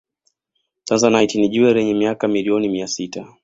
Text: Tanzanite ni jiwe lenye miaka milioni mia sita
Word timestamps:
Tanzanite 0.85 1.35
ni 1.39 1.47
jiwe 1.51 1.73
lenye 1.73 1.93
miaka 1.93 2.27
milioni 2.27 2.69
mia 2.69 2.87
sita 2.87 3.27